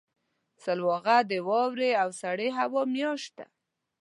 [0.63, 3.45] سلواغه د واورې او سړې هوا میاشت ده.